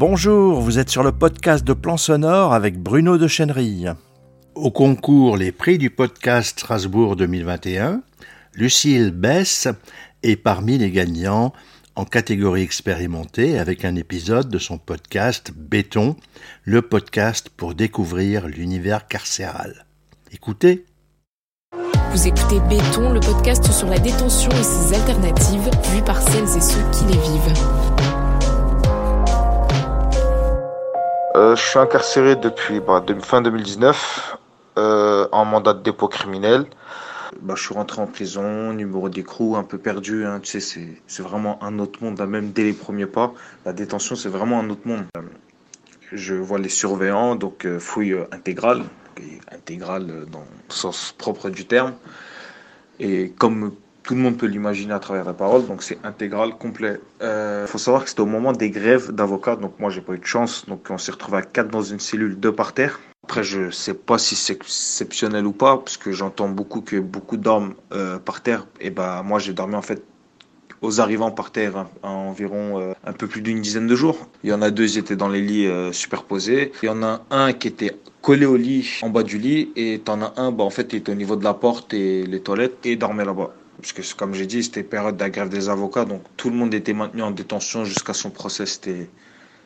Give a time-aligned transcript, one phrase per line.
[0.00, 3.92] Bonjour, vous êtes sur le podcast de Plan Sonore avec Bruno de Chenerille.
[4.54, 8.00] Au concours Les prix du podcast Strasbourg 2021,
[8.54, 9.68] Lucille Bess
[10.22, 11.52] est parmi les gagnants
[11.96, 16.16] en catégorie expérimentée avec un épisode de son podcast Béton,
[16.64, 19.84] le podcast pour découvrir l'univers carcéral.
[20.32, 20.86] Écoutez.
[22.12, 26.62] Vous écoutez Béton, le podcast sur la détention et ses alternatives, vues par celles et
[26.62, 28.09] ceux qui les vivent.
[31.36, 34.36] Euh, je suis incarcéré depuis bah, fin 2019
[34.78, 36.66] euh, en mandat de dépôt criminel.
[37.40, 40.26] Bah, je suis rentré en prison, numéro d'écrou, un peu perdu.
[40.26, 43.32] Hein, tu sais, c'est vraiment un autre monde, même dès les premiers pas.
[43.64, 45.04] La détention, c'est vraiment un autre monde.
[46.12, 48.82] Je vois les surveillants, donc euh, fouille intégrale,
[49.52, 51.94] intégrale dans le sens propre du terme.
[52.98, 53.72] Et comme
[54.10, 57.00] tout le monde peut l'imaginer à travers la parole, donc c'est intégral, complet.
[57.20, 60.14] Il euh, faut savoir que c'était au moment des grèves d'avocats, donc moi j'ai pas
[60.14, 62.98] eu de chance, donc on s'est retrouvé à quatre dans une cellule, deux par terre.
[63.22, 67.36] Après, je sais pas si c'est exceptionnel ou pas, parce que j'entends beaucoup que beaucoup
[67.36, 68.66] dorment euh, par terre.
[68.80, 70.02] Et ben moi j'ai dormi en fait
[70.82, 74.26] aux arrivants par terre à, environ euh, un peu plus d'une dizaine de jours.
[74.42, 76.72] Il y en a deux qui étaient dans les lits superposés.
[76.82, 80.00] Il y en a un qui était collé au lit en bas du lit et
[80.04, 82.40] t'en as un bah en fait il était au niveau de la porte et les
[82.40, 86.04] toilettes et dormait là-bas parce que comme j'ai dit, c'était période de grève des avocats,
[86.04, 88.66] donc tout le monde était maintenu en détention jusqu'à son procès.
[88.66, 89.08] C'était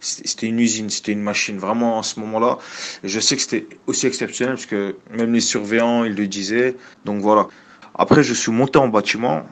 [0.00, 2.58] c'était une usine, c'était une machine, vraiment en ce moment-là.
[3.02, 6.76] Je sais que c'était aussi exceptionnel, parce que même les surveillants, ils le disaient.
[7.04, 7.48] Donc voilà.
[7.94, 9.44] Après, je suis monté en bâtiment,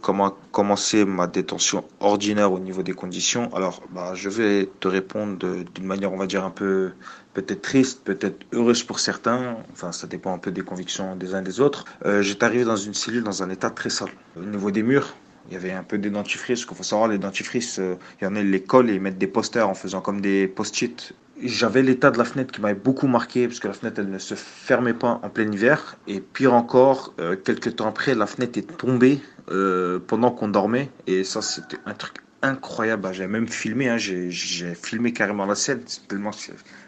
[0.00, 3.54] comment commencer ma détention ordinaire au niveau des conditions.
[3.54, 5.36] Alors, bah, je vais te répondre
[5.74, 6.92] d'une manière, on va dire, un peu
[7.34, 9.56] peut-être triste, peut-être heureuse pour certains.
[9.72, 11.84] Enfin, ça dépend un peu des convictions des uns des autres.
[12.06, 14.10] Euh, J'étais arrivé dans une cellule dans un état très sale.
[14.36, 15.14] Au niveau des murs,
[15.48, 16.64] il y avait un peu des dentifrices.
[16.64, 19.00] qu'il faut savoir, les dentifrices, euh, il y en a, ils les collent et ils
[19.00, 21.12] mettent des posters en faisant comme des post-it.
[21.42, 24.18] J'avais l'état de la fenêtre qui m'avait beaucoup marqué, parce que la fenêtre, elle ne
[24.18, 25.96] se fermait pas en plein hiver.
[26.06, 29.20] Et pire encore, euh, quelques temps après, la fenêtre est tombée
[29.50, 30.90] euh, pendant qu'on dormait.
[31.06, 33.02] Et ça, c'était un truc incroyable.
[33.02, 33.98] Bah, j'ai même filmé, hein.
[33.98, 36.30] j'ai filmé carrément la scène, tellement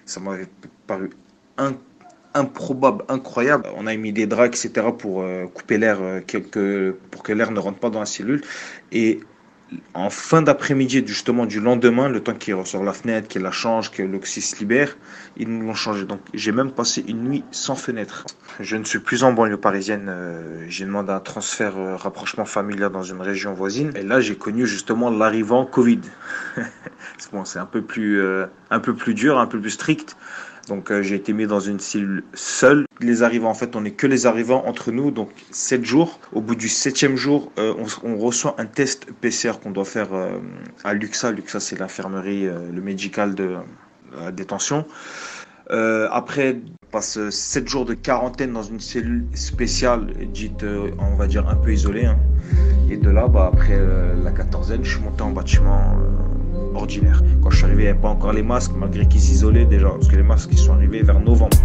[0.04, 0.48] ça m'avait
[0.86, 1.10] paru
[2.34, 3.66] improbable, incroyable.
[3.76, 4.88] On a mis des draps, etc.
[4.96, 5.98] pour euh, couper l'air,
[7.10, 8.42] pour que l'air ne rentre pas dans la cellule.
[8.92, 9.20] Et
[9.94, 13.90] en fin d'après-midi, justement du lendemain, le temps qu'il ressort la fenêtre, qu'il la change,
[13.90, 14.96] que l'oxy se libère,
[15.36, 16.04] ils nous l'ont changé.
[16.04, 18.24] Donc j'ai même passé une nuit sans fenêtre.
[18.60, 20.06] Je ne suis plus en banlieue parisienne.
[20.08, 23.92] Euh, j'ai demandé un transfert euh, rapprochement familial dans une région voisine.
[23.96, 26.00] Et là, j'ai connu justement l'arrivant Covid.
[27.32, 30.16] bon, c'est un peu plus, euh, un peu plus dur, un peu plus strict.
[30.68, 32.86] Donc euh, j'ai été mis dans une cellule seule.
[33.00, 36.18] Les arrivants, en fait, on n'est que les arrivants entre nous, donc 7 jours.
[36.32, 40.38] Au bout du septième jour, euh, on, reçoit un test PCR qu'on doit faire euh,
[40.82, 41.30] à Luxa.
[41.30, 43.56] Luxa, c'est l'infirmerie, le médical de
[44.32, 44.86] détention.
[45.68, 50.64] après, on passe 7 jours de quarantaine dans une cellule spéciale, dite,
[50.98, 52.06] on va dire, un peu isolée.
[52.06, 52.18] Hein.
[52.90, 53.78] Et de là, bah, après
[54.22, 55.96] la quatorzaine, je suis monté en bâtiment
[57.42, 59.88] Quand je suis arrivé, il n'y avait pas encore les masques, malgré qu'ils s'isolaient déjà,
[59.88, 61.56] parce que les masques ils sont arrivés vers novembre.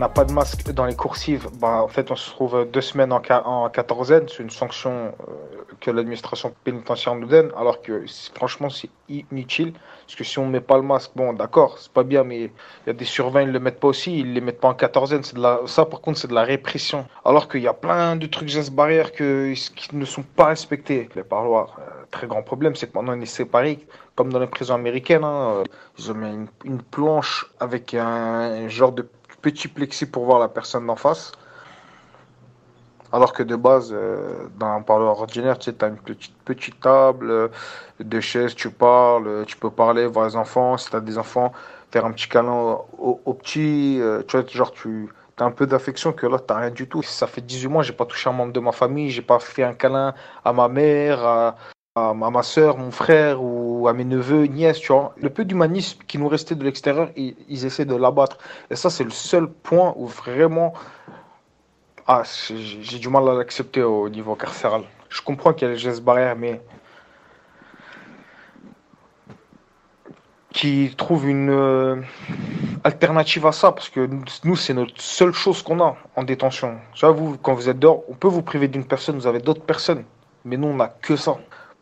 [0.00, 1.46] N'a pas de masque dans les coursives.
[1.60, 4.26] Bah, en fait, on se trouve deux semaines en, en quatorzaine.
[4.28, 5.32] C'est une sanction euh,
[5.78, 9.74] que l'administration pénitentiaire nous donne, alors que franchement, c'est inutile.
[10.06, 12.40] Parce que si on ne met pas le masque, bon, d'accord, c'est pas bien, mais
[12.40, 12.50] il
[12.86, 14.68] y a des surveillants, ils ne le mettent pas aussi, ils ne les mettent pas
[14.68, 15.20] en quatorzaine.
[15.20, 15.60] De la...
[15.66, 17.06] Ça, par contre, c'est de la répression.
[17.24, 21.10] Alors qu'il y a plein de trucs gestes barrières qui ne sont pas respectés.
[21.14, 24.46] Les parloirs, euh, très grand problème, c'est que maintenant, on est séparés, comme dans les
[24.46, 25.24] prisons américaines.
[25.24, 25.62] Hein,
[25.98, 29.06] ils ont mis une, planche avec un genre de
[29.42, 31.32] petit plexi pour voir la personne d'en face.
[33.12, 36.78] Alors que de base, euh, dans un parleur ordinaire, tu sais, as une petite, petite
[36.80, 37.48] table, euh,
[37.98, 40.76] deux chaises, tu parles, tu peux parler, voir les enfants.
[40.76, 41.52] Si tu as des enfants,
[41.90, 43.98] faire un petit câlin aux, petits.
[44.00, 45.08] Euh, tu vois, genre, tu
[45.38, 47.02] as un peu d'affection que là, tu rien du tout.
[47.02, 49.64] Ça fait 18 mois, j'ai pas touché un membre de ma famille, j'ai pas fait
[49.64, 50.14] un câlin
[50.44, 51.56] à ma mère, à,
[51.96, 55.14] à, ma soeur, mon frère ou à mes neveux, nièces, tu vois.
[55.16, 58.38] Le peu d'humanisme qui nous restait de l'extérieur, ils, essaient de l'abattre.
[58.70, 60.72] Et ça, c'est le seul point où vraiment,
[62.06, 64.82] ah, j'ai du mal à l'accepter au niveau carcéral.
[65.08, 66.60] Je comprends qu'il y a les gestes barrières, mais
[70.52, 71.96] qui trouve une euh,
[72.82, 74.08] alternative à ça, parce que
[74.44, 76.78] nous, c'est notre seule chose qu'on a en détention.
[77.02, 80.04] Vous, quand vous êtes dehors, on peut vous priver d'une personne, vous avez d'autres personnes,
[80.44, 81.38] mais nous, on n'a que ça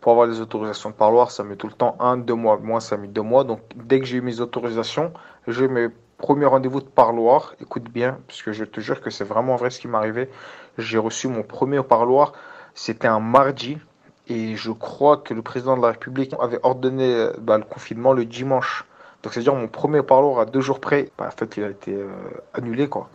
[0.08, 2.56] pour avoir les autorisations de parloir, ça met tout le temps un, deux mois.
[2.56, 3.44] Moi, ça met deux mois.
[3.44, 5.12] Donc, dès que j'ai eu mes autorisations,
[5.46, 9.10] je vais me premier rendez-vous de parloir, écoute bien, parce que je te jure que
[9.10, 10.30] c'est vraiment vrai ce qui arrivé.
[10.78, 12.32] J'ai reçu mon premier parloir,
[12.74, 13.76] c'était un mardi,
[14.28, 18.24] et je crois que le président de la République avait ordonné bah, le confinement le
[18.24, 18.86] dimanche.
[19.22, 21.92] Donc c'est-à-dire mon premier parloir à deux jours près, bah, en fait il a été
[21.92, 22.08] euh,
[22.54, 23.10] annulé quoi.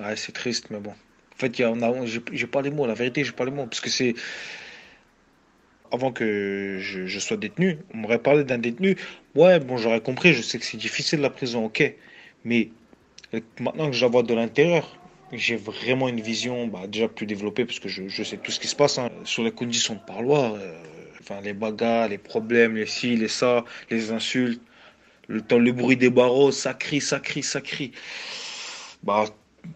[0.00, 0.90] Ouais, c'est triste, mais bon.
[0.90, 1.54] En fait,
[2.32, 4.16] j'ai pas les mots, la vérité, j'ai pas les mots, parce que c'est
[5.92, 8.96] avant que je, sois détenu, on m'aurait parlé d'un détenu.
[9.34, 11.94] Ouais, bon, j'aurais compris, je sais que c'est difficile la prison, ok.
[12.44, 12.70] Mais
[13.60, 14.98] maintenant que je la vois de l'intérieur,
[15.32, 18.68] j'ai vraiment une vision bah, déjà plus développée parce que je, sais tout ce qui
[18.68, 20.54] se passe hein, sur les conditions de parloir.
[20.54, 20.72] Euh,
[21.20, 24.62] enfin, les bagarres, les problèmes, les ci, les ça, les insultes,
[25.26, 27.92] le temps, le bruit des barreaux, ça crie, ça crie, ça crie.
[29.02, 29.26] Bah,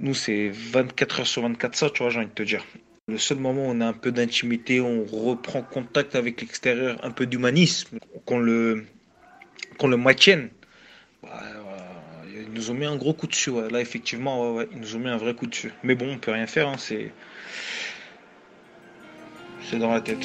[0.00, 2.64] nous, c'est 24 heures sur 24 ça, tu vois, j'ai envie de te dire.
[3.08, 7.10] Le seul moment où on a un peu d'intimité, on reprend contact avec l'extérieur, un
[7.10, 8.86] peu d'humanisme, qu'on le,
[9.98, 10.50] maintienne.
[11.20, 11.42] Bah,
[12.32, 13.50] ils nous ont mis un gros coup dessus.
[13.70, 15.72] Là, effectivement, ils nous ont mis un vrai coup dessus.
[15.82, 16.68] Mais bon, on peut rien faire.
[16.68, 17.10] Hein, c'est,
[19.68, 20.24] c'est dans la tête.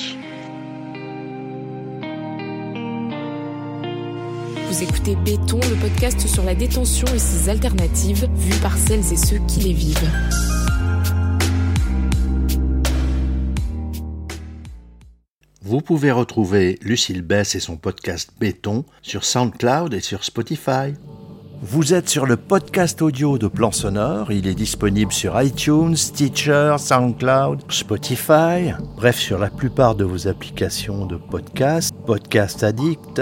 [4.68, 9.18] Vous écoutez Béton, le podcast sur la détention et ses alternatives, vues par celles et
[9.18, 10.57] ceux qui les vivent.
[15.68, 20.94] Vous pouvez retrouver Lucille Bess et son podcast Béton sur SoundCloud et sur Spotify.
[21.62, 24.32] Vous êtes sur le podcast audio de Plan Sonore.
[24.32, 31.06] Il est disponible sur iTunes, Stitcher, SoundCloud, Spotify, bref, sur la plupart de vos applications
[31.06, 33.22] de podcast, Podcast Addict,